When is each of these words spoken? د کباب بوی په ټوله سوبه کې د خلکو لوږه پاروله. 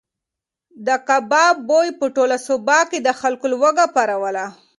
د 0.87 0.89
کباب 1.07 1.55
بوی 1.69 1.89
په 1.99 2.05
ټوله 2.15 2.37
سوبه 2.47 2.77
کې 2.89 2.99
د 3.01 3.09
خلکو 3.19 3.45
لوږه 3.53 3.85
پاروله. 3.95 4.45